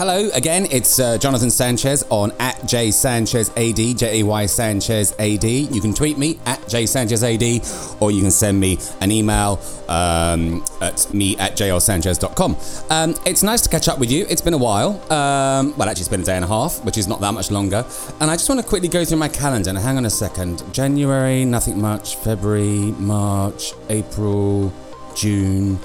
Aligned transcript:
Hello 0.00 0.30
again, 0.32 0.66
it's 0.70 0.98
uh, 0.98 1.18
Jonathan 1.18 1.50
Sanchez 1.50 2.04
on 2.08 2.32
at 2.38 2.56
jsanchezad, 2.60 3.98
J-A-Y 3.98 4.46
Sanchez 4.46 5.14
A-D. 5.18 5.68
You 5.70 5.80
can 5.82 5.92
tweet 5.92 6.16
me 6.16 6.40
at 6.46 6.58
jsanchezad 6.62 8.00
or 8.00 8.10
you 8.10 8.22
can 8.22 8.30
send 8.30 8.58
me 8.58 8.78
an 9.02 9.12
email 9.12 9.60
um, 9.90 10.64
at 10.80 11.12
me 11.12 11.36
at 11.36 11.54
jlsanchez.com. 11.54 12.56
Um, 12.88 13.14
it's 13.26 13.42
nice 13.42 13.60
to 13.60 13.68
catch 13.68 13.88
up 13.88 13.98
with 13.98 14.10
you. 14.10 14.24
It's 14.30 14.40
been 14.40 14.54
a 14.54 14.56
while. 14.56 14.92
Um, 15.12 15.76
well, 15.76 15.86
actually, 15.86 16.00
it's 16.00 16.08
been 16.08 16.22
a 16.22 16.24
day 16.24 16.36
and 16.36 16.46
a 16.46 16.48
half, 16.48 16.82
which 16.82 16.96
is 16.96 17.06
not 17.06 17.20
that 17.20 17.34
much 17.34 17.50
longer. 17.50 17.84
And 18.20 18.30
I 18.30 18.36
just 18.36 18.48
want 18.48 18.58
to 18.58 18.66
quickly 18.66 18.88
go 18.88 19.04
through 19.04 19.18
my 19.18 19.28
calendar. 19.28 19.70
Now, 19.70 19.82
hang 19.82 19.98
on 19.98 20.06
a 20.06 20.10
second. 20.10 20.64
January, 20.72 21.44
nothing 21.44 21.78
much. 21.78 22.16
February, 22.16 22.94
March, 22.96 23.74
April, 23.90 24.72
June. 25.14 25.78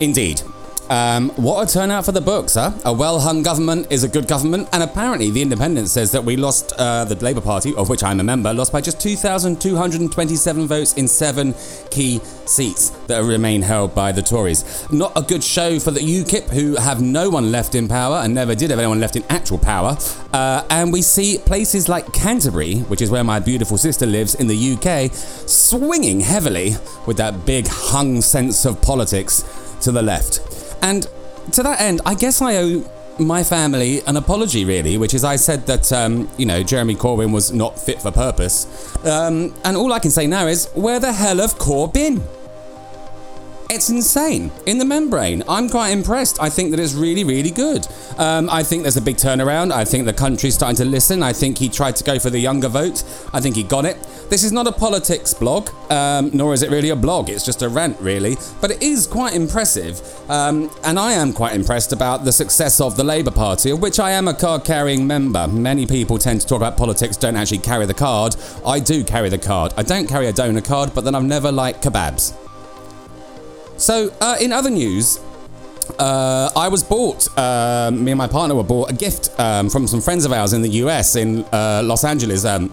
Indeed. 0.00 0.42
Um, 0.90 1.30
what 1.30 1.66
a 1.66 1.72
turnout 1.72 2.04
for 2.04 2.12
the 2.12 2.20
books, 2.20 2.54
huh? 2.54 2.72
A 2.84 2.92
well 2.92 3.18
hung 3.18 3.42
government 3.42 3.90
is 3.90 4.04
a 4.04 4.08
good 4.08 4.28
government, 4.28 4.68
and 4.72 4.82
apparently 4.82 5.30
the 5.30 5.40
Independent 5.40 5.88
says 5.88 6.12
that 6.12 6.24
we 6.24 6.36
lost, 6.36 6.74
uh, 6.78 7.04
the 7.04 7.14
Labour 7.16 7.40
Party, 7.40 7.74
of 7.74 7.88
which 7.88 8.02
I'm 8.02 8.20
a 8.20 8.22
member, 8.22 8.52
lost 8.52 8.70
by 8.70 8.82
just 8.82 9.00
2,227 9.00 10.66
votes 10.66 10.92
in 10.94 11.08
seven 11.08 11.54
key 11.90 12.20
seats 12.44 12.90
that 13.06 13.20
remain 13.22 13.62
held 13.62 13.94
by 13.94 14.12
the 14.12 14.20
Tories. 14.20 14.86
Not 14.92 15.12
a 15.16 15.22
good 15.22 15.42
show 15.42 15.78
for 15.78 15.90
the 15.90 16.00
UKIP, 16.00 16.50
who 16.50 16.76
have 16.76 17.00
no 17.00 17.30
one 17.30 17.50
left 17.50 17.74
in 17.74 17.88
power 17.88 18.16
and 18.16 18.34
never 18.34 18.54
did 18.54 18.68
have 18.70 18.78
anyone 18.78 19.00
left 19.00 19.16
in 19.16 19.24
actual 19.30 19.58
power. 19.58 19.96
Uh, 20.34 20.64
and 20.68 20.92
we 20.92 21.00
see 21.00 21.38
places 21.38 21.88
like 21.88 22.12
Canterbury, 22.12 22.80
which 22.80 23.00
is 23.00 23.10
where 23.10 23.24
my 23.24 23.40
beautiful 23.40 23.78
sister 23.78 24.04
lives 24.04 24.34
in 24.34 24.48
the 24.48 24.74
UK, 24.74 25.10
swinging 25.48 26.20
heavily 26.20 26.76
with 27.06 27.16
that 27.16 27.46
big 27.46 27.66
hung 27.68 28.20
sense 28.20 28.66
of 28.66 28.82
politics 28.82 29.44
to 29.80 29.90
the 29.90 30.02
left. 30.02 30.53
And 30.84 31.06
to 31.52 31.62
that 31.62 31.80
end, 31.80 32.02
I 32.04 32.14
guess 32.14 32.42
I 32.42 32.58
owe 32.58 32.84
my 33.18 33.42
family 33.42 34.02
an 34.06 34.16
apology, 34.16 34.64
really, 34.64 34.98
which 34.98 35.14
is 35.14 35.24
I 35.24 35.36
said 35.36 35.66
that, 35.66 35.90
um, 35.92 36.28
you 36.36 36.44
know, 36.44 36.62
Jeremy 36.62 36.94
Corbyn 36.94 37.32
was 37.32 37.52
not 37.52 37.78
fit 37.78 38.02
for 38.02 38.10
purpose. 38.10 38.66
Um, 39.04 39.54
and 39.64 39.76
all 39.76 39.92
I 39.92 39.98
can 39.98 40.10
say 40.10 40.26
now 40.26 40.46
is, 40.46 40.68
where 40.74 41.00
the 41.00 41.12
hell 41.12 41.38
have 41.38 41.54
Corbyn? 41.54 42.20
It's 43.74 43.90
insane 43.90 44.52
in 44.66 44.78
the 44.78 44.84
membrane. 44.84 45.42
I'm 45.48 45.68
quite 45.68 45.90
impressed. 45.90 46.40
I 46.40 46.48
think 46.48 46.70
that 46.70 46.78
it's 46.78 46.94
really, 46.94 47.24
really 47.24 47.50
good. 47.50 47.84
Um, 48.18 48.48
I 48.48 48.62
think 48.62 48.82
there's 48.82 48.96
a 48.96 49.02
big 49.02 49.16
turnaround. 49.16 49.72
I 49.72 49.84
think 49.84 50.04
the 50.04 50.12
country's 50.12 50.54
starting 50.54 50.76
to 50.76 50.84
listen. 50.84 51.24
I 51.24 51.32
think 51.32 51.58
he 51.58 51.68
tried 51.68 51.96
to 51.96 52.04
go 52.04 52.20
for 52.20 52.30
the 52.30 52.38
younger 52.38 52.68
vote. 52.68 53.02
I 53.32 53.40
think 53.40 53.56
he 53.56 53.64
got 53.64 53.84
it. 53.84 53.96
This 54.30 54.44
is 54.44 54.52
not 54.52 54.68
a 54.68 54.72
politics 54.72 55.34
blog, 55.34 55.70
um, 55.90 56.30
nor 56.32 56.54
is 56.54 56.62
it 56.62 56.70
really 56.70 56.90
a 56.90 56.96
blog. 56.96 57.28
It's 57.28 57.44
just 57.44 57.62
a 57.62 57.68
rant, 57.68 57.98
really. 57.98 58.36
But 58.60 58.70
it 58.70 58.80
is 58.80 59.08
quite 59.08 59.34
impressive. 59.34 60.00
Um, 60.30 60.70
and 60.84 60.96
I 60.96 61.14
am 61.14 61.32
quite 61.32 61.56
impressed 61.56 61.92
about 61.92 62.24
the 62.24 62.30
success 62.30 62.80
of 62.80 62.96
the 62.96 63.02
Labour 63.02 63.32
Party, 63.32 63.70
of 63.70 63.82
which 63.82 63.98
I 63.98 64.12
am 64.12 64.28
a 64.28 64.34
card 64.34 64.64
carrying 64.64 65.04
member. 65.04 65.48
Many 65.48 65.84
people 65.84 66.16
tend 66.16 66.40
to 66.42 66.46
talk 66.46 66.58
about 66.58 66.76
politics, 66.76 67.16
don't 67.16 67.34
actually 67.34 67.58
carry 67.58 67.86
the 67.86 67.94
card. 67.94 68.36
I 68.64 68.78
do 68.78 69.02
carry 69.02 69.30
the 69.30 69.38
card. 69.38 69.74
I 69.76 69.82
don't 69.82 70.06
carry 70.06 70.28
a 70.28 70.32
donor 70.32 70.60
card, 70.60 70.92
but 70.94 71.02
then 71.02 71.16
I've 71.16 71.24
never 71.24 71.50
liked 71.50 71.82
kebabs. 71.82 72.43
So, 73.76 74.14
uh, 74.20 74.36
in 74.40 74.52
other 74.52 74.70
news, 74.70 75.18
uh, 75.98 76.50
I 76.56 76.68
was 76.68 76.82
bought, 76.82 77.28
uh, 77.36 77.90
me 77.92 78.12
and 78.12 78.18
my 78.18 78.28
partner 78.28 78.54
were 78.54 78.62
bought 78.62 78.90
a 78.90 78.94
gift 78.94 79.38
um, 79.38 79.68
from 79.68 79.86
some 79.86 80.00
friends 80.00 80.24
of 80.24 80.32
ours 80.32 80.52
in 80.52 80.62
the 80.62 80.70
US, 80.84 81.16
in 81.16 81.44
uh, 81.52 81.82
Los 81.84 82.04
Angeles. 82.04 82.44
Um, 82.44 82.72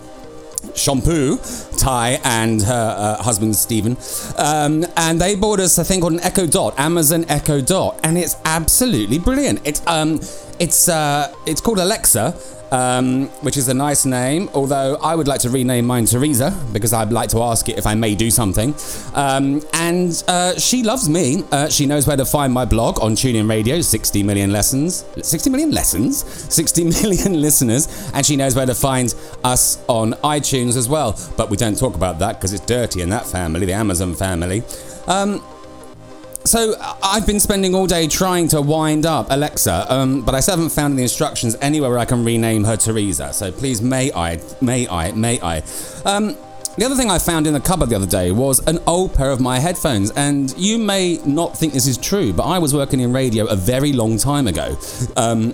Shampoo, 0.76 1.38
Ty, 1.78 2.20
and 2.24 2.62
her 2.62 2.96
uh, 2.98 3.24
husband 3.24 3.56
Stephen, 3.56 3.98
um, 4.38 4.86
and 4.96 5.20
they 5.20 5.36
bought 5.36 5.60
us 5.60 5.78
a 5.80 5.84
thing 5.84 6.02
called 6.02 6.14
an 6.14 6.20
Echo 6.22 6.46
Dot, 6.46 6.80
Amazon 6.80 7.26
Echo 7.28 7.62
Dot, 7.62 8.00
and 8.04 8.18
it's 8.18 8.36
absolutely 8.46 9.18
brilliant. 9.18 9.60
It's 9.66 9.82
um, 9.88 10.20
it's 10.62 10.88
uh, 10.88 11.34
it's 11.48 11.60
called 11.60 11.80
Alexa, 11.80 12.36
um, 12.72 13.30
which 13.42 13.58
is 13.58 13.68
a 13.68 13.74
nice 13.74 14.06
name, 14.06 14.48
although 14.54 14.96
I 14.98 15.16
would 15.16 15.28
like 15.28 15.42
to 15.42 15.50
rename 15.50 15.88
mine 15.88 16.06
Teresa 16.06 16.56
because 16.72 16.94
I'd 16.94 17.12
like 17.12 17.30
to 17.32 17.42
ask 17.42 17.68
it 17.68 17.80
if 17.80 17.88
I 17.88 17.96
may 17.96 18.14
do 18.14 18.30
something. 18.30 18.76
Um, 19.16 19.64
and 19.74 20.24
uh, 20.28 20.60
she 20.60 20.84
loves 20.84 21.10
me. 21.10 21.44
Uh, 21.52 21.68
she 21.68 21.88
knows 21.88 22.06
where 22.06 22.16
to 22.16 22.26
find 22.26 22.54
my 22.54 22.66
blog 22.66 23.02
on 23.02 23.14
TuneIn 23.14 23.50
Radio, 23.50 23.82
60 23.82 24.22
million 24.22 24.52
lessons. 24.52 25.04
60 25.24 25.50
million 25.50 25.72
lessons? 25.72 26.24
60 26.54 26.84
million 27.02 27.42
listeners. 27.42 28.12
And 28.14 28.24
she 28.24 28.36
knows 28.36 28.56
where 28.56 28.68
to 28.68 28.76
find 28.76 29.16
us 29.44 29.84
on 29.88 30.14
iTunes 30.24 30.78
as 30.78 30.88
well. 30.88 31.20
But 31.38 31.50
we 31.50 31.58
don't 31.58 31.78
talk 31.78 31.96
about 31.96 32.20
that 32.20 32.38
because 32.38 32.54
it's 32.54 32.66
dirty 32.66 33.02
in 33.02 33.10
that 33.10 33.26
family, 33.26 33.66
the 33.66 33.74
Amazon 33.74 34.14
family. 34.14 34.62
Um, 35.08 35.44
so 36.44 36.76
I've 37.04 37.28
been 37.28 37.40
spending 37.40 37.76
all 37.76 37.88
day 37.88 38.08
trying 38.08 38.48
to 38.50 38.62
wind 38.62 39.06
up 39.06 39.28
Alexa, 39.30 39.86
um, 39.94 40.24
but 40.24 40.36
I 40.36 40.40
still 40.40 40.56
haven't 40.56 40.72
found 40.72 40.98
the 40.98 41.04
instructions 41.04 41.56
anywhere 41.62 41.90
where 41.90 42.00
I 42.00 42.06
can 42.06 42.24
rename 42.24 42.64
her 42.64 42.78
Teresa. 42.78 43.32
So 43.34 43.52
please, 43.52 43.82
may 43.82 44.12
I, 44.14 44.40
may 44.62 44.88
I, 44.88 45.12
may 45.12 45.40
I. 45.42 45.64
Um, 46.06 46.36
the 46.78 46.86
other 46.86 46.96
thing 46.96 47.12
I 47.12 47.20
found 47.20 47.48
in 47.48 47.54
the 47.54 47.60
cupboard 47.60 47.90
the 47.90 47.96
other 47.96 48.08
day 48.08 48.32
was 48.32 48.66
an 48.66 48.80
old 48.88 49.14
pair 49.14 49.30
of 49.30 49.42
my 49.42 49.60
headphones, 49.60 50.12
and 50.12 50.58
you 50.58 50.78
may 50.78 51.20
not 51.26 51.58
think 51.58 51.74
this 51.74 51.86
is 51.86 51.98
true, 51.98 52.32
but 52.32 52.44
I 52.44 52.60
was 52.60 52.74
working 52.74 53.02
in 53.02 53.12
radio 53.12 53.46
a 53.46 53.56
very 53.56 53.92
long 53.92 54.18
time 54.18 54.48
ago. 54.48 54.78
Um, 55.18 55.54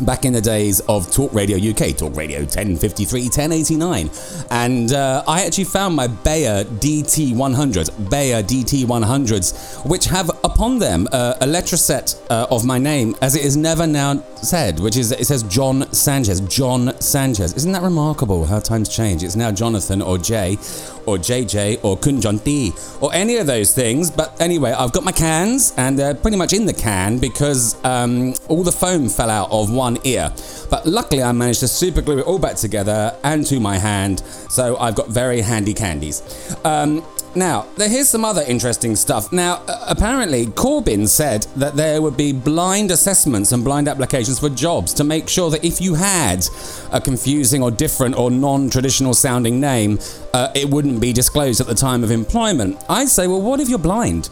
back 0.00 0.24
in 0.24 0.32
the 0.32 0.40
days 0.40 0.80
of 0.80 1.10
Talk 1.12 1.32
Radio 1.32 1.56
UK, 1.56 1.96
Talk 1.96 2.16
Radio 2.16 2.40
1053, 2.40 3.22
1089. 3.22 4.10
And 4.50 4.92
uh, 4.92 5.22
I 5.26 5.44
actually 5.44 5.64
found 5.64 5.94
my 5.94 6.08
Beyer 6.08 6.64
DT100s, 6.64 8.10
Beyer 8.10 8.42
DT100s, 8.42 9.88
which 9.88 10.06
have 10.06 10.30
upon 10.42 10.78
them 10.78 11.06
uh, 11.12 11.34
a 11.40 11.46
letter 11.46 11.76
set 11.76 12.20
uh, 12.30 12.46
of 12.50 12.64
my 12.64 12.78
name, 12.78 13.14
as 13.22 13.36
it 13.36 13.44
is 13.44 13.56
never 13.56 13.86
now 13.86 14.22
said, 14.36 14.80
which 14.80 14.96
is, 14.96 15.12
it 15.12 15.26
says 15.26 15.42
John 15.44 15.90
Sanchez, 15.92 16.40
John 16.40 16.98
Sanchez. 17.00 17.54
Isn't 17.54 17.72
that 17.72 17.82
remarkable 17.82 18.44
how 18.44 18.58
times 18.60 18.88
change? 18.88 19.22
It's 19.22 19.36
now 19.36 19.52
Jonathan 19.52 20.02
or 20.02 20.18
Jay 20.18 20.58
or 21.06 21.18
JJ 21.18 21.84
or 21.84 21.96
Kunjanti 21.98 23.02
or 23.02 23.12
any 23.14 23.36
of 23.36 23.46
those 23.46 23.74
things. 23.74 24.10
But 24.10 24.40
anyway, 24.40 24.72
I've 24.72 24.92
got 24.92 25.04
my 25.04 25.12
cans 25.12 25.72
and 25.76 25.98
they're 25.98 26.14
pretty 26.14 26.36
much 26.36 26.52
in 26.52 26.66
the 26.66 26.72
can 26.72 27.18
because 27.18 27.82
um, 27.84 28.34
all 28.48 28.62
the 28.62 28.72
foam 28.72 29.08
fell 29.08 29.30
out 29.30 29.50
of 29.50 29.72
one 29.72 29.83
ear. 30.04 30.32
But 30.70 30.86
luckily, 30.86 31.22
I 31.22 31.32
managed 31.32 31.60
to 31.60 31.68
super 31.68 32.02
glue 32.02 32.18
it 32.18 32.26
all 32.26 32.38
back 32.38 32.56
together 32.56 33.16
and 33.22 33.46
to 33.46 33.60
my 33.60 33.78
hand, 33.78 34.20
so 34.48 34.76
I've 34.78 34.94
got 34.94 35.08
very 35.08 35.40
handy 35.40 35.74
candies. 35.74 36.22
Um, 36.64 37.04
now, 37.36 37.66
here's 37.76 38.08
some 38.08 38.24
other 38.24 38.42
interesting 38.46 38.94
stuff. 38.94 39.32
Now, 39.32 39.60
apparently, 39.88 40.46
Corbyn 40.46 41.08
said 41.08 41.42
that 41.56 41.74
there 41.74 42.00
would 42.00 42.16
be 42.16 42.32
blind 42.32 42.92
assessments 42.92 43.50
and 43.50 43.64
blind 43.64 43.88
applications 43.88 44.38
for 44.38 44.48
jobs 44.48 44.94
to 44.94 45.04
make 45.04 45.28
sure 45.28 45.50
that 45.50 45.64
if 45.64 45.80
you 45.80 45.94
had 45.94 46.46
a 46.92 47.00
confusing 47.00 47.60
or 47.60 47.72
different 47.72 48.16
or 48.16 48.30
non 48.30 48.70
traditional 48.70 49.14
sounding 49.14 49.58
name, 49.60 49.98
uh, 50.32 50.52
it 50.54 50.70
wouldn't 50.70 51.00
be 51.00 51.12
disclosed 51.12 51.60
at 51.60 51.66
the 51.66 51.74
time 51.74 52.04
of 52.04 52.12
employment. 52.12 52.82
I 52.88 53.04
say, 53.06 53.26
well, 53.26 53.42
what 53.42 53.58
if 53.58 53.68
you're 53.68 53.80
blind? 53.80 54.30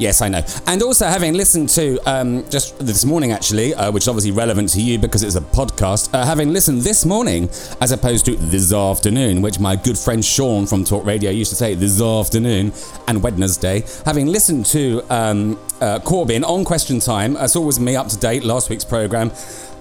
Yes, 0.00 0.22
I 0.22 0.30
know. 0.30 0.42
And 0.66 0.82
also, 0.82 1.04
having 1.04 1.34
listened 1.34 1.68
to 1.70 1.98
um, 2.10 2.48
just 2.48 2.78
this 2.78 3.04
morning, 3.04 3.32
actually, 3.32 3.74
uh, 3.74 3.92
which 3.92 4.04
is 4.04 4.08
obviously 4.08 4.30
relevant 4.30 4.70
to 4.70 4.80
you 4.80 4.98
because 4.98 5.22
it's 5.22 5.36
a 5.36 5.42
podcast, 5.42 6.08
uh, 6.14 6.24
having 6.24 6.54
listened 6.54 6.80
this 6.80 7.04
morning 7.04 7.50
as 7.82 7.92
opposed 7.92 8.24
to 8.24 8.34
this 8.34 8.72
afternoon, 8.72 9.42
which 9.42 9.60
my 9.60 9.76
good 9.76 9.98
friend 9.98 10.24
Sean 10.24 10.64
from 10.64 10.84
Talk 10.84 11.04
Radio 11.04 11.30
used 11.30 11.50
to 11.50 11.56
say 11.56 11.74
this 11.74 12.00
afternoon 12.00 12.72
and 13.08 13.22
Wednesday, 13.22 13.84
having 14.06 14.28
listened 14.28 14.64
to 14.66 15.02
um, 15.10 15.60
uh, 15.82 16.00
on 16.02 16.64
Question 16.64 16.98
Time, 16.98 17.36
as 17.36 17.54
always 17.54 17.78
me 17.78 17.94
up 17.94 18.08
to 18.08 18.16
date, 18.16 18.42
last 18.42 18.70
week's 18.70 18.84
programme. 18.84 19.30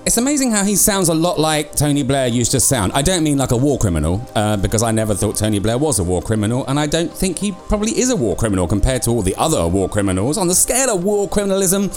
It's 0.06 0.18
amazing 0.18 0.52
how 0.52 0.64
he 0.64 0.76
sounds 0.76 1.10
a 1.10 1.14
lot 1.14 1.40
like 1.40 1.74
Tony 1.74 2.04
Blair 2.04 2.28
used 2.28 2.52
to 2.52 2.60
sound. 2.60 2.94
I 2.94 3.02
don't 3.02 3.24
mean 3.24 3.38
like 3.38 3.52
a 3.52 3.58
war 3.58 3.78
criminal, 3.78 4.26
uh, 4.34 4.58
because 4.58 4.82
I 4.82 4.92
never 4.92 5.14
thought 5.14 5.36
Tony 5.36 5.60
Blair 5.60 5.78
was 5.78 6.00
a 6.00 6.04
war 6.04 6.22
criminal, 6.22 6.66
and 6.68 6.80
I 6.80 6.88
don't 6.88 7.14
think 7.14 7.38
he 7.38 7.52
probably 7.52 7.92
is 7.92 8.10
a 8.10 8.16
war 8.16 8.36
criminal 8.36 8.68
compared 8.68 9.04
to 9.04 9.12
all 9.12 9.22
the 9.22 9.36
other 9.36 9.68
war 9.68 9.88
criminals. 9.90 10.38
On 10.38 10.48
the 10.48 10.56
scale 10.56 10.90
of 10.90 11.04
war 11.04 11.30
criminalism, 11.30 11.90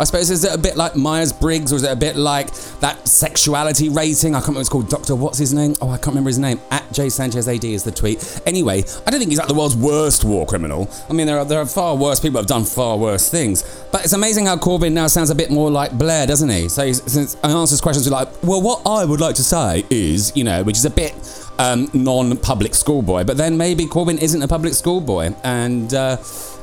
I 0.00 0.04
suppose 0.04 0.30
is 0.30 0.42
it 0.42 0.52
a 0.52 0.58
bit 0.58 0.76
like 0.76 0.96
Myers 0.96 1.32
Briggs, 1.32 1.72
or 1.72 1.76
is 1.76 1.84
it 1.84 1.92
a 1.92 1.96
bit 1.96 2.16
like 2.16 2.50
that 2.80 3.06
sexuality 3.06 3.88
rating? 3.88 4.34
I 4.34 4.38
can't 4.38 4.48
remember 4.48 4.58
what 4.58 4.60
it's 4.60 4.68
called. 4.68 4.88
Doctor, 4.88 5.14
what's 5.14 5.38
his 5.38 5.52
name? 5.52 5.74
Oh, 5.80 5.90
I 5.90 5.96
can't 5.96 6.08
remember 6.08 6.30
his 6.30 6.38
name. 6.38 6.60
At 6.70 6.90
J 6.92 7.08
Sanchez 7.08 7.46
AD 7.46 7.64
is 7.64 7.84
the 7.84 7.92
tweet. 7.92 8.40
Anyway, 8.46 8.82
I 9.06 9.10
don't 9.10 9.20
think 9.20 9.30
he's 9.30 9.38
like 9.38 9.48
the 9.48 9.54
world's 9.54 9.76
worst 9.76 10.24
war 10.24 10.46
criminal. 10.46 10.90
I 11.08 11.12
mean, 11.12 11.26
there 11.26 11.38
are 11.38 11.44
there 11.44 11.60
are 11.60 11.66
far 11.66 11.94
worse 11.94 12.18
people 12.18 12.32
who 12.32 12.38
have 12.38 12.46
done 12.46 12.64
far 12.64 12.96
worse 12.96 13.28
things. 13.30 13.62
But 13.92 14.04
it's 14.04 14.14
amazing 14.14 14.46
how 14.46 14.56
Corbyn 14.56 14.92
now 14.92 15.06
sounds 15.06 15.30
a 15.30 15.34
bit 15.34 15.50
more 15.50 15.70
like 15.70 15.92
Blair, 15.96 16.26
doesn't 16.26 16.48
he? 16.48 16.68
So 16.68 16.82
he's, 17.50 17.70
since 17.70 17.80
answers 17.80 17.80
questions 17.80 18.06
with 18.06 18.12
like, 18.12 18.28
well, 18.42 18.62
what 18.62 18.82
I 18.86 19.04
would 19.04 19.20
like 19.20 19.36
to 19.36 19.44
say 19.44 19.84
is, 19.90 20.32
you 20.36 20.44
know, 20.44 20.62
which 20.62 20.76
is 20.76 20.84
a 20.84 20.90
bit 20.90 21.14
um, 21.58 21.88
non-public 21.92 22.74
schoolboy. 22.74 23.24
But 23.24 23.36
then 23.36 23.56
maybe 23.56 23.86
Corbyn 23.86 24.20
isn't 24.20 24.42
a 24.42 24.48
public 24.48 24.74
schoolboy, 24.74 25.34
and 25.44 25.92
uh, 25.94 26.16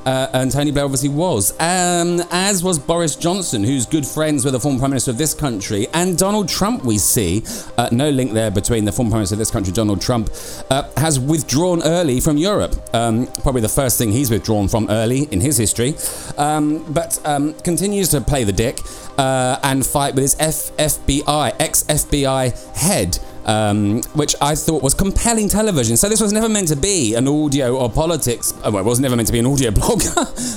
uh, 0.07 0.29
and 0.33 0.49
Tony 0.49 0.71
Blair 0.71 0.85
obviously 0.85 1.09
was. 1.09 1.51
Um, 1.59 2.21
as 2.31 2.63
was 2.63 2.79
Boris 2.79 3.17
Johnson, 3.17 3.61
who's 3.61 3.85
good 3.85 4.05
friends 4.05 4.45
with 4.45 4.53
the 4.53 4.59
former 4.59 4.79
Prime 4.79 4.91
Minister 4.91 5.11
of 5.11 5.17
this 5.17 5.33
country, 5.33 5.85
and 5.93 6.17
Donald 6.17 6.47
Trump, 6.47 6.85
we 6.85 6.97
see. 6.97 7.43
Uh, 7.77 7.89
no 7.91 8.09
link 8.09 8.31
there 8.31 8.49
between 8.49 8.85
the 8.85 8.91
former 8.93 9.11
Prime 9.11 9.19
Minister 9.19 9.35
of 9.35 9.39
this 9.39 9.51
country, 9.51 9.73
Donald 9.73 10.01
Trump, 10.01 10.29
uh, 10.69 10.89
has 10.95 11.19
withdrawn 11.19 11.83
early 11.83 12.21
from 12.21 12.37
Europe. 12.37 12.73
Um, 12.93 13.27
probably 13.43 13.59
the 13.59 13.67
first 13.67 13.97
thing 13.97 14.13
he's 14.13 14.31
withdrawn 14.31 14.69
from 14.69 14.89
early 14.89 15.23
in 15.23 15.41
his 15.41 15.57
history. 15.57 15.95
Um, 16.37 16.89
but 16.93 17.19
um, 17.25 17.53
continues 17.55 18.07
to 18.09 18.21
play 18.21 18.45
the 18.45 18.53
dick 18.53 18.79
uh, 19.17 19.59
and 19.63 19.85
fight 19.85 20.15
with 20.15 20.23
his 20.23 20.37
F- 20.39 20.77
FBI, 20.77 21.53
ex 21.59 21.83
FBI 21.83 22.77
head 22.77 23.19
um, 23.47 24.01
which 24.13 24.35
I 24.41 24.55
thought 24.55 24.83
was 24.83 24.93
compelling 24.93 25.49
television. 25.49 25.97
So 25.97 26.09
this 26.09 26.21
was 26.21 26.33
never 26.33 26.49
meant 26.49 26.67
to 26.67 26.75
be 26.75 27.15
an 27.15 27.27
audio 27.27 27.75
or 27.75 27.89
politics. 27.89 28.53
Oh, 28.63 28.71
well, 28.71 28.83
it 28.83 28.85
was 28.85 28.99
never 28.99 29.15
meant 29.15 29.27
to 29.27 29.33
be 29.33 29.39
an 29.39 29.45
audio 29.45 29.71
blog. 29.77 30.01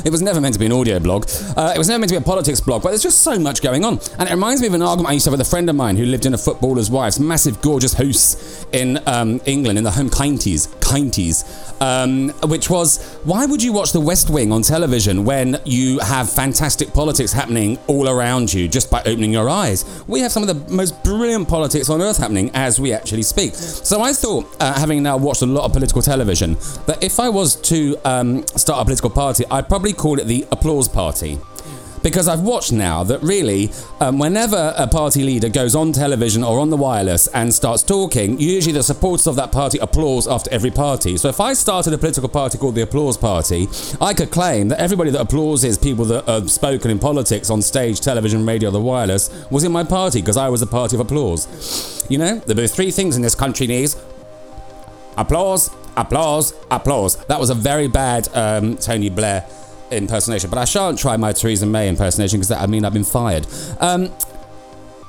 it 0.04 0.10
was 0.10 0.20
never 0.20 0.40
meant 0.40 0.54
to 0.54 0.60
be 0.60 0.66
an 0.66 0.72
audio 0.72 0.98
blog. 0.98 1.30
Uh, 1.56 1.72
it 1.74 1.78
was 1.78 1.88
never 1.88 2.00
meant 2.00 2.10
to 2.10 2.18
be 2.18 2.22
a 2.22 2.26
politics 2.26 2.60
blog. 2.60 2.82
But 2.82 2.90
there's 2.90 3.02
just 3.02 3.20
so 3.20 3.38
much 3.38 3.62
going 3.62 3.84
on, 3.84 4.00
and 4.18 4.28
it 4.28 4.32
reminds 4.32 4.60
me 4.60 4.66
of 4.66 4.74
an 4.74 4.82
argument 4.82 5.10
I 5.10 5.12
used 5.14 5.24
to 5.24 5.30
have 5.30 5.38
with 5.38 5.46
a 5.46 5.50
friend 5.50 5.70
of 5.70 5.76
mine 5.76 5.96
who 5.96 6.04
lived 6.04 6.26
in 6.26 6.34
a 6.34 6.38
footballer's 6.38 6.90
wife's 6.90 7.18
massive, 7.18 7.62
gorgeous 7.62 7.94
house 7.94 8.66
in 8.72 9.00
um, 9.06 9.40
England 9.46 9.78
in 9.78 9.84
the 9.84 9.92
home 9.92 10.10
counties, 10.10 10.66
counties, 10.90 11.44
um, 11.80 12.30
which 12.48 12.68
was 12.68 13.16
why 13.24 13.46
would 13.46 13.62
you 13.62 13.72
watch 13.72 13.92
The 13.92 14.00
West 14.00 14.30
Wing 14.30 14.52
on 14.52 14.62
television 14.62 15.24
when 15.24 15.60
you 15.64 15.98
have 16.00 16.30
fantastic 16.30 16.92
politics 16.92 17.32
happening 17.32 17.78
all 17.86 18.08
around 18.08 18.52
you 18.52 18.68
just 18.68 18.90
by 18.90 19.00
opening 19.00 19.32
your 19.32 19.48
eyes? 19.48 20.04
We 20.06 20.20
have 20.20 20.32
some 20.32 20.42
of 20.42 20.48
the 20.48 20.74
most 20.74 21.02
brilliant 21.04 21.48
politics 21.48 21.88
on 21.88 22.02
earth 22.02 22.18
happening 22.18 22.50
as 22.54 22.80
we 22.80 22.92
actually 22.92 23.22
speak. 23.22 23.54
So 23.54 24.02
I 24.02 24.12
thought, 24.12 24.56
uh, 24.60 24.78
having 24.78 25.02
now 25.02 25.16
watched 25.16 25.42
a 25.42 25.46
lot 25.46 25.64
of 25.64 25.72
political 25.72 26.02
television, 26.02 26.54
that 26.86 26.98
if 27.02 27.20
I 27.20 27.28
was 27.28 27.56
to 27.62 27.96
um, 28.04 28.46
start 28.48 28.80
a 28.80 28.84
political 28.84 29.10
party, 29.10 29.44
I'd 29.50 29.68
probably 29.68 29.92
call 29.92 30.18
it 30.18 30.26
the 30.26 30.46
Applause 30.50 30.88
Party 30.88 31.38
because 32.02 32.28
I've 32.28 32.40
watched 32.40 32.72
now 32.72 33.04
that 33.04 33.22
really, 33.22 33.70
um, 34.00 34.18
whenever 34.18 34.74
a 34.76 34.86
party 34.86 35.22
leader 35.22 35.48
goes 35.48 35.74
on 35.74 35.92
television 35.92 36.42
or 36.42 36.58
on 36.58 36.70
the 36.70 36.76
wireless 36.76 37.26
and 37.28 37.52
starts 37.52 37.82
talking, 37.82 38.40
usually 38.40 38.72
the 38.72 38.82
supporters 38.82 39.26
of 39.26 39.36
that 39.36 39.52
party 39.52 39.78
applause 39.78 40.26
after 40.26 40.50
every 40.52 40.70
party. 40.70 41.16
So 41.16 41.28
if 41.28 41.40
I 41.40 41.52
started 41.52 41.92
a 41.92 41.98
political 41.98 42.28
party 42.28 42.58
called 42.58 42.74
the 42.74 42.82
Applause 42.82 43.16
Party, 43.16 43.68
I 44.00 44.14
could 44.14 44.30
claim 44.30 44.68
that 44.68 44.80
everybody 44.80 45.10
that 45.10 45.20
applauses 45.20 45.76
people 45.76 46.04
that 46.06 46.26
have 46.26 46.50
spoken 46.50 46.90
in 46.90 46.98
politics 46.98 47.50
on 47.50 47.62
stage, 47.62 48.00
television, 48.00 48.46
radio, 48.46 48.70
the 48.70 48.80
wireless 48.80 49.30
was 49.50 49.64
in 49.64 49.72
my 49.72 49.84
party 49.84 50.20
because 50.20 50.36
I 50.36 50.48
was 50.48 50.62
a 50.62 50.66
party 50.66 50.96
of 50.96 51.00
applause. 51.00 52.06
You 52.08 52.18
know, 52.18 52.38
there 52.38 52.64
are 52.64 52.68
three 52.68 52.90
things 52.90 53.16
in 53.16 53.22
this 53.22 53.34
country 53.34 53.66
needs 53.66 53.96
applause, 55.16 55.70
applause, 55.96 56.54
applause. 56.70 57.16
That 57.26 57.38
was 57.38 57.50
a 57.50 57.54
very 57.54 57.88
bad 57.88 58.28
um, 58.34 58.76
Tony 58.76 59.10
Blair 59.10 59.46
impersonation, 59.90 60.50
but 60.50 60.58
I 60.58 60.64
shan't 60.64 60.98
try 60.98 61.16
my 61.16 61.32
Theresa 61.32 61.66
May 61.66 61.88
impersonation 61.88 62.38
because 62.38 62.48
that 62.48 62.60
I 62.60 62.66
mean 62.66 62.84
I've 62.84 62.92
been 62.92 63.04
fired. 63.04 63.46
Um, 63.78 64.12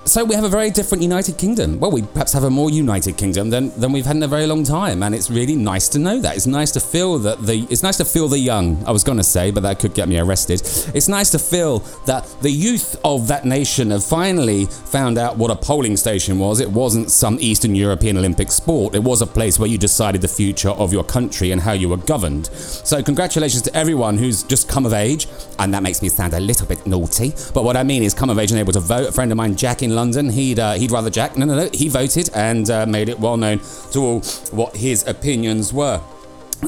so 0.05 0.23
we 0.23 0.33
have 0.33 0.43
a 0.43 0.49
very 0.49 0.71
different 0.71 1.03
United 1.03 1.37
Kingdom. 1.37 1.79
Well, 1.79 1.91
we 1.91 2.01
perhaps 2.01 2.33
have 2.33 2.43
a 2.43 2.49
more 2.49 2.71
United 2.71 3.17
Kingdom 3.17 3.51
than, 3.51 3.69
than 3.79 3.91
we've 3.91 4.05
had 4.05 4.15
in 4.15 4.23
a 4.23 4.27
very 4.27 4.47
long 4.47 4.63
time, 4.63 5.03
and 5.03 5.13
it's 5.13 5.29
really 5.29 5.55
nice 5.55 5.87
to 5.89 5.99
know 5.99 6.19
that. 6.19 6.35
It's 6.35 6.47
nice 6.47 6.71
to 6.71 6.79
feel 6.79 7.19
that 7.19 7.45
the 7.45 7.67
it's 7.69 7.83
nice 7.83 7.97
to 7.97 8.05
feel 8.05 8.27
the 8.27 8.39
young. 8.39 8.83
I 8.85 8.91
was 8.91 9.03
going 9.03 9.19
to 9.19 9.23
say, 9.23 9.51
but 9.51 9.61
that 9.61 9.79
could 9.79 9.93
get 9.93 10.09
me 10.09 10.17
arrested. 10.17 10.61
It's 10.95 11.07
nice 11.07 11.29
to 11.31 11.39
feel 11.39 11.79
that 12.07 12.25
the 12.41 12.49
youth 12.49 12.99
of 13.03 13.27
that 13.27 13.45
nation 13.45 13.91
have 13.91 14.03
finally 14.03 14.65
found 14.65 15.19
out 15.19 15.37
what 15.37 15.51
a 15.51 15.55
polling 15.55 15.95
station 15.97 16.39
was. 16.39 16.59
It 16.59 16.71
wasn't 16.71 17.11
some 17.11 17.37
Eastern 17.39 17.75
European 17.75 18.17
Olympic 18.17 18.51
sport. 18.51 18.95
It 18.95 19.03
was 19.03 19.21
a 19.21 19.27
place 19.27 19.59
where 19.59 19.69
you 19.69 19.77
decided 19.77 20.21
the 20.21 20.27
future 20.27 20.69
of 20.69 20.91
your 20.91 21.03
country 21.03 21.51
and 21.51 21.61
how 21.61 21.73
you 21.73 21.89
were 21.89 21.97
governed. 21.97 22.47
So 22.47 23.03
congratulations 23.03 23.61
to 23.63 23.75
everyone 23.75 24.17
who's 24.17 24.41
just 24.41 24.67
come 24.67 24.87
of 24.87 24.93
age, 24.93 25.27
and 25.59 25.71
that 25.75 25.83
makes 25.83 26.01
me 26.01 26.09
sound 26.09 26.33
a 26.33 26.39
little 26.39 26.65
bit 26.65 26.87
naughty. 26.87 27.33
But 27.53 27.63
what 27.63 27.77
I 27.77 27.83
mean 27.83 28.01
is 28.01 28.15
come 28.15 28.31
of 28.31 28.39
age 28.39 28.49
and 28.49 28.59
able 28.59 28.73
to 28.73 28.79
vote. 28.79 29.09
A 29.09 29.11
friend 29.11 29.31
of 29.31 29.37
mine, 29.37 29.55
Jack 29.55 29.83
in 29.83 29.90
in 29.91 29.95
London, 29.95 30.29
he'd 30.29 30.59
uh, 30.59 30.73
he'd 30.73 30.91
rather 30.91 31.09
Jack. 31.09 31.37
No, 31.37 31.45
no, 31.45 31.55
no. 31.55 31.69
He 31.73 31.89
voted 31.89 32.29
and 32.33 32.69
uh, 32.69 32.85
made 32.85 33.09
it 33.09 33.19
well 33.19 33.37
known 33.37 33.59
to 33.91 33.99
all 33.99 34.19
what 34.51 34.75
his 34.75 35.07
opinions 35.07 35.73
were. 35.73 36.01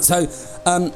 So. 0.01 0.27
Um, 0.65 0.93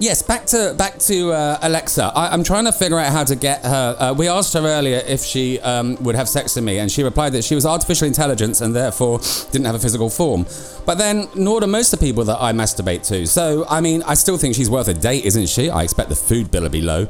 Yes, 0.00 0.22
back 0.22 0.44
to 0.46 0.74
back 0.76 0.98
to 1.10 1.30
uh, 1.30 1.58
Alexa. 1.62 2.10
I, 2.16 2.34
am 2.34 2.42
trying 2.42 2.64
to 2.64 2.72
figure 2.72 2.98
out 2.98 3.12
how 3.12 3.22
to 3.22 3.36
get 3.36 3.64
her. 3.64 3.96
Uh, 3.96 4.12
we 4.12 4.26
asked 4.26 4.52
her 4.54 4.66
earlier 4.66 5.00
if 5.06 5.22
she 5.22 5.60
um, 5.60 5.96
would 6.02 6.16
have 6.16 6.28
sex 6.28 6.56
with 6.56 6.64
me, 6.64 6.80
and 6.80 6.90
she 6.90 7.04
replied 7.04 7.32
that 7.34 7.44
she 7.44 7.54
was 7.54 7.64
artificial 7.64 8.08
intelligence 8.08 8.60
and 8.60 8.74
therefore 8.74 9.20
didn't 9.52 9.66
have 9.66 9.76
a 9.76 9.78
physical 9.78 10.10
form. 10.10 10.46
But 10.84 10.98
then, 10.98 11.28
nor 11.36 11.60
do 11.60 11.68
most 11.68 11.92
of 11.92 12.00
the 12.00 12.06
people 12.06 12.24
that 12.24 12.38
I 12.40 12.52
masturbate 12.52 13.06
to. 13.06 13.24
So, 13.28 13.66
I 13.70 13.80
mean, 13.80 14.02
I 14.02 14.14
still 14.14 14.36
think 14.36 14.56
she's 14.56 14.68
worth 14.68 14.88
a 14.88 14.94
date, 14.94 15.26
isn't 15.26 15.48
she? 15.48 15.70
I 15.70 15.84
expect 15.84 16.08
the 16.08 16.16
food 16.16 16.50
bill 16.50 16.64
to 16.64 16.70
be 16.70 16.80
low. 16.80 17.06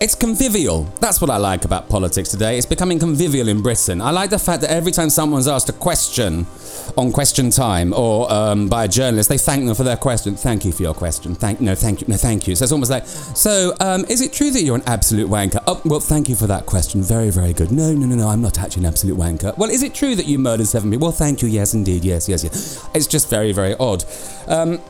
It's 0.00 0.14
convivial. 0.14 0.84
That's 1.00 1.20
what 1.20 1.30
I 1.30 1.36
like 1.36 1.64
about 1.64 1.88
politics 1.88 2.28
today. 2.28 2.56
It's 2.56 2.66
becoming 2.66 2.98
convivial 2.98 3.48
in 3.48 3.62
Britain. 3.62 4.00
I 4.00 4.10
like 4.10 4.30
the 4.30 4.38
fact 4.38 4.60
that 4.62 4.70
every 4.70 4.92
time 4.92 5.08
someone's 5.08 5.48
asked 5.48 5.68
a 5.68 5.72
question 5.72 6.46
on 6.96 7.12
question 7.12 7.50
time 7.50 7.92
or 7.94 8.30
um, 8.32 8.68
by 8.68 8.84
a 8.84 8.88
journalist, 8.88 9.28
they 9.28 9.38
thank 9.38 9.64
them 9.64 9.74
for 9.74 9.84
their 9.84 9.96
question. 9.96 10.34
Thank 10.36 10.64
you 10.64 10.72
for 10.72 10.82
your 10.82 10.94
question. 10.94 11.34
Thank 11.34 11.60
no, 11.60 11.74
thank 11.74 12.00
you, 12.00 12.06
no, 12.08 12.16
thank 12.16 12.48
you. 12.48 12.56
So 12.56 12.64
it's 12.64 12.72
almost 12.72 12.90
like, 12.90 13.06
so 13.06 13.74
um, 13.80 14.04
is 14.08 14.20
it 14.20 14.32
true 14.32 14.50
that 14.50 14.62
you're 14.62 14.76
an 14.76 14.82
absolute 14.86 15.30
wanker? 15.30 15.62
Oh, 15.66 15.80
well, 15.84 16.00
thank 16.00 16.28
you 16.28 16.34
for 16.34 16.46
that 16.48 16.66
question. 16.66 17.02
Very, 17.02 17.30
very 17.30 17.52
good. 17.52 17.70
No, 17.70 17.92
no, 17.92 18.06
no, 18.06 18.16
no, 18.16 18.28
I'm 18.28 18.42
not 18.42 18.58
actually 18.58 18.82
an 18.82 18.88
absolute 18.88 19.16
wanker. 19.16 19.56
Well, 19.56 19.70
is 19.70 19.82
it 19.82 19.94
true 19.94 20.16
that 20.16 20.26
you 20.26 20.38
murdered 20.38 20.66
seven 20.66 20.90
people? 20.90 21.06
Well, 21.06 21.16
thank 21.16 21.40
you. 21.42 21.48
Yes, 21.48 21.74
indeed. 21.74 22.04
Yes, 22.04 22.28
yes, 22.28 22.42
yes. 22.42 22.88
It's 22.94 23.06
just 23.06 23.30
very, 23.30 23.52
very 23.52 23.74
odd. 23.76 24.04
Um, 24.48 24.80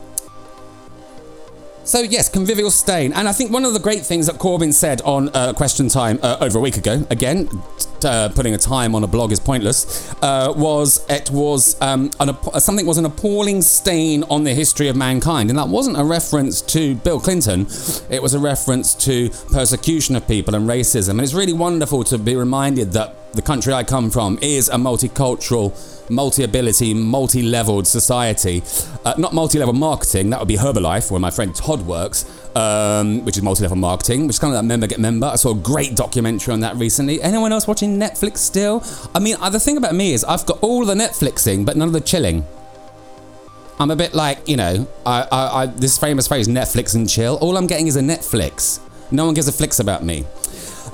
so 1.85 2.01
yes, 2.01 2.29
convivial 2.29 2.71
stain, 2.71 3.13
and 3.13 3.27
I 3.27 3.31
think 3.31 3.51
one 3.51 3.63
of 3.63 3.73
the 3.73 3.79
great 3.79 4.05
things 4.05 4.25
that 4.25 4.35
Corbyn 4.35 4.73
said 4.73 5.01
on 5.01 5.29
uh, 5.29 5.53
Question 5.53 5.87
Time 5.87 6.19
uh, 6.23 6.37
over 6.41 6.57
a 6.57 6.61
week 6.61 6.77
ago, 6.77 7.05
again, 7.09 7.47
uh, 8.03 8.29
putting 8.29 8.53
a 8.53 8.57
time 8.57 8.95
on 8.95 9.03
a 9.03 9.07
blog 9.07 9.31
is 9.31 9.39
pointless, 9.39 10.11
uh, 10.21 10.51
was 10.55 11.05
it 11.09 11.29
was 11.29 11.79
um, 11.81 12.09
an, 12.19 12.35
something 12.59 12.85
was 12.85 12.97
an 12.97 13.05
appalling 13.05 13.61
stain 13.61 14.23
on 14.23 14.43
the 14.43 14.53
history 14.53 14.87
of 14.87 14.95
mankind, 14.95 15.49
and 15.49 15.59
that 15.59 15.67
wasn't 15.67 15.97
a 15.97 16.03
reference 16.03 16.61
to 16.61 16.95
Bill 16.95 17.19
Clinton, 17.19 17.67
it 18.09 18.21
was 18.21 18.33
a 18.33 18.39
reference 18.39 18.95
to 18.95 19.29
persecution 19.51 20.15
of 20.15 20.27
people 20.27 20.55
and 20.55 20.67
racism, 20.67 21.11
and 21.11 21.21
it's 21.21 21.33
really 21.33 21.53
wonderful 21.53 22.03
to 22.05 22.17
be 22.17 22.35
reminded 22.35 22.93
that 22.93 23.15
the 23.35 23.41
country 23.41 23.73
I 23.73 23.83
come 23.83 24.09
from 24.09 24.39
is 24.41 24.69
a 24.69 24.75
multicultural 24.75 25.73
multi-ability, 26.09 26.93
multi-leveled 26.93 27.87
society. 27.87 28.63
Uh, 29.03 29.13
not 29.17 29.33
multi-level 29.33 29.73
marketing, 29.73 30.29
that 30.29 30.39
would 30.39 30.47
be 30.47 30.57
Herbalife, 30.57 31.11
where 31.11 31.19
my 31.19 31.31
friend 31.31 31.55
Todd 31.55 31.81
works, 31.81 32.25
um, 32.55 33.23
which 33.25 33.37
is 33.37 33.43
multi-level 33.43 33.77
marketing, 33.77 34.27
which 34.27 34.35
is 34.35 34.39
kind 34.39 34.53
of 34.53 34.61
that 34.61 34.67
member 34.67 34.87
get 34.87 34.99
member. 34.99 35.27
I 35.27 35.35
saw 35.35 35.51
a 35.51 35.55
great 35.55 35.95
documentary 35.95 36.53
on 36.53 36.59
that 36.61 36.75
recently. 36.75 37.21
Anyone 37.21 37.51
else 37.51 37.67
watching 37.67 37.99
Netflix 37.99 38.37
still? 38.37 38.83
I 39.13 39.19
mean, 39.19 39.35
uh, 39.39 39.49
the 39.49 39.59
thing 39.59 39.77
about 39.77 39.95
me 39.95 40.13
is 40.13 40.23
I've 40.23 40.45
got 40.45 40.59
all 40.61 40.85
the 40.85 40.95
Netflixing, 40.95 41.65
but 41.65 41.75
none 41.75 41.87
of 41.87 41.93
the 41.93 42.01
chilling. 42.01 42.45
I'm 43.77 43.91
a 43.91 43.95
bit 43.95 44.13
like, 44.13 44.47
you 44.47 44.55
know, 44.55 44.87
I, 45.05 45.27
I, 45.29 45.61
I, 45.61 45.65
this 45.65 45.97
famous 45.97 46.27
phrase, 46.27 46.47
Netflix 46.47 46.95
and 46.95 47.09
chill. 47.09 47.37
All 47.41 47.57
I'm 47.57 47.67
getting 47.67 47.87
is 47.87 47.97
a 47.97 48.01
Netflix. 48.01 48.79
No 49.11 49.25
one 49.25 49.33
gives 49.33 49.47
a 49.47 49.51
flicks 49.51 49.79
about 49.79 50.03
me. 50.03 50.25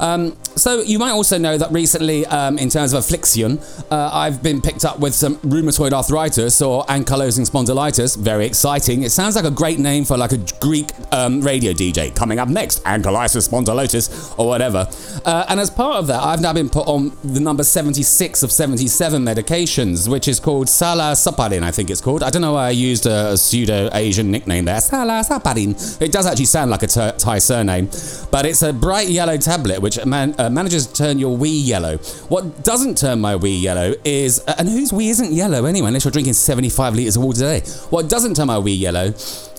Um, 0.01 0.36
so 0.55 0.81
you 0.81 1.00
might 1.00 1.12
also 1.12 1.38
know 1.38 1.58
that 1.58 1.72
recently, 1.72 2.25
um, 2.25 2.58
in 2.58 2.70
terms 2.70 2.91
of 2.93 3.00
affliction, 3.00 3.60
uh, 3.89 4.10
I've 4.12 4.43
been 4.43 4.62
picked 4.62 4.84
up 4.84 5.00
with 5.00 5.13
some 5.13 5.38
rheumatoid 5.38 5.93
arthritis 5.93 6.62
or 6.62 6.84
ankylosing 6.86 7.50
spondylitis. 7.50 8.17
Very 8.17 8.46
exciting. 8.46 9.03
It 9.03 9.12
sounds 9.12 9.36
like 9.36 9.46
a 9.46 9.51
great 9.51 9.79
name 9.79 10.03
for 10.03 10.17
like 10.17 10.31
a 10.31 10.39
Greek 10.60 10.89
um, 11.12 11.41
radio 11.41 11.72
DJ. 11.72 12.13
Coming 12.15 12.39
up 12.39 12.50
next, 12.50 12.84
ankylosing 12.84 13.48
spondylitis 13.48 14.38
or 14.38 14.48
whatever. 14.48 14.88
Uh, 15.24 15.46
and 15.48 15.60
as 15.60 15.70
part 15.70 15.98
of 15.98 16.08
that, 16.08 16.22
I've 16.22 16.41
now 16.41 16.51
been 16.51 16.70
put 16.70 16.88
on 16.88 17.15
the 17.24 17.39
number 17.39 17.63
76 17.63 18.43
of 18.43 18.51
77 18.51 19.24
medications, 19.24 20.08
which 20.10 20.27
is 20.27 20.39
called 20.39 20.67
Salazopyrin, 20.67 21.63
I 21.63 21.72
think 21.72 21.91
it's 21.91 22.01
called. 22.01 22.24
I 22.24 22.31
don't 22.31 22.41
know 22.41 22.53
why 22.53 22.67
I 22.67 22.72
used 22.72 23.05
a, 23.05 23.34
a 23.34 23.38
pseudo 23.38 23.89
Asian 23.93 24.31
nickname 24.31 24.65
there. 24.65 24.77
Salazopyrin. 24.77 26.01
It 26.01 26.12
does 26.12 26.25
actually 26.25 26.46
sound 26.46 26.72
like 26.72 26.84
a 26.84 26.88
Thai 26.88 27.38
surname, 27.38 27.86
but 28.31 28.46
it's 28.46 28.63
a 28.63 28.74
bright 28.74 29.08
yellow 29.08 29.38
tablet 29.38 29.79
which 29.81 29.90
man, 30.05 30.36
uh, 30.38 30.50
manages 30.50 30.88
to 30.88 30.93
turn 30.93 31.19
your 31.19 31.36
wee 31.36 31.50
yellow. 31.50 31.98
What 32.29 32.63
doesn't 32.63 32.98
turn 32.98 33.21
my 33.21 33.36
wee 33.36 33.55
yellow 33.55 33.93
is, 34.03 34.43
uh, 34.48 34.55
and 34.57 34.67
whose 34.67 34.91
wee 34.93 35.10
isn't 35.10 35.31
yellow 35.31 35.65
anyway, 35.65 35.88
unless 35.88 36.05
you're 36.05 36.12
drinking 36.12 36.33
75 36.33 36.95
litres 36.95 37.15
of 37.17 37.24
water 37.24 37.45
a 37.45 37.60
day. 37.60 37.71
What 37.89 38.10
doesn't 38.10 38.36
turn 38.36 38.48
my 38.48 38.60
wee 38.60 38.74
yellow 38.74 39.13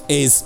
is 0.09 0.45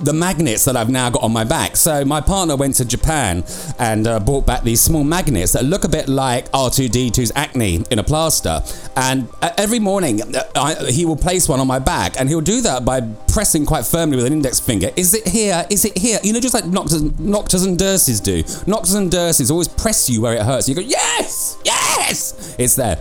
the 0.00 0.12
magnets 0.12 0.64
that 0.64 0.76
I've 0.76 0.90
now 0.90 1.10
got 1.10 1.22
on 1.22 1.32
my 1.32 1.44
back. 1.44 1.76
So 1.76 2.04
my 2.04 2.20
partner 2.20 2.56
went 2.56 2.76
to 2.76 2.84
Japan 2.84 3.44
and 3.78 4.06
uh, 4.06 4.20
brought 4.20 4.46
back 4.46 4.62
these 4.62 4.80
small 4.80 5.04
magnets 5.04 5.52
that 5.52 5.64
look 5.64 5.84
a 5.84 5.88
bit 5.88 6.08
like 6.08 6.50
R2D2's 6.52 7.32
acne 7.34 7.84
in 7.90 7.98
a 7.98 8.04
plaster. 8.04 8.62
And 8.96 9.28
uh, 9.42 9.50
every 9.56 9.78
morning 9.78 10.22
uh, 10.22 10.42
I, 10.54 10.90
he 10.90 11.04
will 11.04 11.16
place 11.16 11.48
one 11.48 11.60
on 11.60 11.66
my 11.66 11.78
back, 11.78 12.18
and 12.18 12.28
he'll 12.28 12.40
do 12.40 12.60
that 12.62 12.84
by 12.84 13.00
pressing 13.32 13.66
quite 13.66 13.84
firmly 13.84 14.16
with 14.16 14.26
an 14.26 14.32
index 14.32 14.60
finger. 14.60 14.90
Is 14.96 15.14
it 15.14 15.26
here? 15.26 15.66
Is 15.70 15.84
it 15.84 15.96
here? 15.96 16.18
You 16.22 16.32
know, 16.32 16.40
just 16.40 16.54
like 16.54 16.64
Nocturs, 16.64 17.02
Nocturs 17.18 17.66
and 17.66 17.78
Durses 17.78 18.20
do. 18.20 18.42
Nocturs 18.42 18.94
and 18.96 19.10
Durses 19.10 19.50
always 19.50 19.68
press 19.68 20.08
you 20.08 20.20
where 20.20 20.34
it 20.34 20.42
hurts. 20.42 20.68
You 20.68 20.74
go, 20.74 20.80
yes, 20.80 21.58
yes, 21.64 22.54
it's 22.58 22.76
there. 22.76 22.98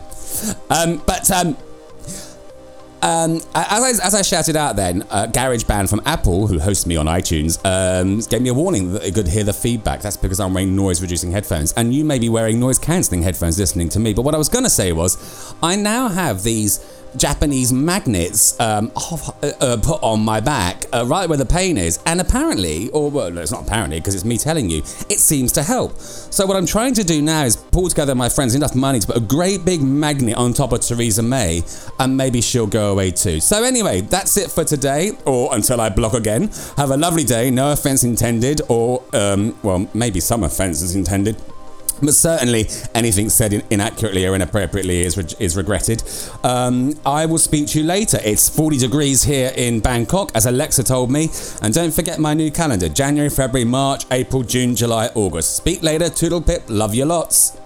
Um, 0.70 1.02
but 1.06 1.30
um, 1.32 1.58
Um, 3.02 3.38
as, 3.54 4.02
I, 4.02 4.06
as 4.06 4.16
I 4.16 4.22
shouted 4.22 4.56
out 4.56 4.76
then, 4.76 5.04
uh, 5.10 5.28
GarageBand 5.32 5.90
from 5.90 6.02
Apple, 6.06 6.48
who 6.48 6.60
hosts 6.60 6.86
me 6.86 6.96
on 6.96 7.06
iTunes, 7.06 7.60
um, 7.64 8.20
gave 8.22 8.42
me 8.42 8.50
a 8.50 8.54
warning 8.54 8.94
that 8.94 9.04
they 9.04 9.12
could 9.12 9.28
hear 9.28 9.44
the 9.44 9.54
feedback. 9.54 10.02
That's 10.02 10.18
because 10.18 10.40
I'm 10.40 10.54
wearing 10.54 10.76
noise 10.76 11.02
reducing 11.02 11.32
headphones. 11.32 11.74
And 11.74 11.94
you 11.94 12.04
may 12.04 12.20
be 12.20 12.30
wearing 12.30 12.60
noise 12.60 12.80
cancelling 12.80 13.22
headphones 13.22 13.60
listening 13.60 13.90
to 13.90 14.00
me. 14.00 14.14
But 14.14 14.24
what 14.24 14.34
I 14.34 14.38
was 14.38 14.50
going 14.50 14.64
to 14.64 14.70
say 14.70 14.94
was, 14.94 15.54
I 15.62 15.76
now 15.76 16.08
have 16.08 16.44
these 16.44 16.80
Japanese 17.16 17.72
magnets 17.74 18.60
um, 18.60 18.92
uh, 18.96 19.32
uh, 19.42 19.78
put 19.82 20.02
on 20.04 20.20
my 20.20 20.40
back, 20.40 20.86
uh, 20.94 21.06
right 21.06 21.28
where 21.28 21.38
the 21.38 21.46
pain 21.46 21.78
is. 21.78 22.00
And 22.06 22.22
apparently, 22.22 22.90
or 22.90 23.10
well, 23.10 23.38
it's 23.38 23.52
not 23.52 23.68
apparently 23.68 24.00
because 24.00 24.16
it's 24.16 24.26
me 24.26 24.38
telling 24.38 24.70
you, 24.70 24.80
it 25.10 25.20
seems 25.20 25.52
to 25.54 25.64
help. 25.64 25.98
So, 25.98 26.46
what 26.46 26.58
I'm 26.58 26.66
trying 26.66 26.94
to 26.96 27.04
do 27.04 27.22
now 27.22 27.44
is 27.44 27.56
pull 27.56 27.90
together 27.90 28.16
my 28.16 28.30
friends 28.30 28.56
enough 28.56 28.76
money 28.76 29.00
to 29.00 29.08
put 29.08 29.18
a 29.18 29.22
great 29.22 29.66
big 29.66 29.82
magnet 29.82 30.36
on 30.38 30.54
top 30.54 30.74
of 30.74 30.82
Theresa 30.82 31.24
May, 31.24 31.64
and 32.00 32.18
maybe 32.18 32.42
she'll 32.42 32.68
go 32.68 32.92
away 32.92 33.12
too. 33.12 33.40
So, 33.40 33.64
anyway, 33.64 34.02
that's 34.02 34.38
it 34.38 34.52
for 34.52 34.64
today, 34.64 35.12
or 35.26 35.54
until 35.56 35.82
I 35.82 35.90
block 35.90 36.14
again. 36.14 36.50
Have 36.78 36.92
a 36.92 36.98
lovely 36.98 37.24
day, 37.24 37.52
no 37.52 37.72
offense 37.72 38.04
intended, 38.04 38.62
or, 38.70 39.04
um, 39.14 39.58
well, 39.64 39.88
maybe 39.94 40.20
some 40.20 40.44
offense 40.44 40.82
is 40.82 40.96
intended. 40.96 41.38
But 42.02 42.14
certainly, 42.14 42.68
anything 42.94 43.30
said 43.30 43.54
inaccurately 43.70 44.26
or 44.26 44.36
inappropriately 44.36 45.02
is, 45.02 45.18
re- 45.18 45.26
is 45.40 45.58
regretted. 45.58 46.04
Um, 46.44 46.94
I 47.06 47.26
will 47.26 47.38
speak 47.40 47.68
to 47.70 47.80
you 47.80 47.86
later. 47.86 48.20
It's 48.24 48.50
40 48.50 48.78
degrees 48.78 49.24
here 49.24 49.52
in 49.56 49.80
Bangkok, 49.80 50.32
as 50.36 50.46
Alexa 50.46 50.84
told 50.84 51.10
me. 51.10 51.30
And 51.62 51.74
don't 51.74 51.94
forget 51.94 52.20
my 52.20 52.34
new 52.34 52.52
calendar 52.52 52.90
January, 52.90 53.30
February, 53.30 53.66
March, 53.66 54.06
April, 54.12 54.44
June, 54.44 54.76
July, 54.76 55.10
August. 55.16 55.56
Speak 55.56 55.82
later. 55.82 56.10
Toodle 56.10 56.42
pip. 56.42 56.64
Love 56.68 56.94
you 56.94 57.06
lots. 57.06 57.57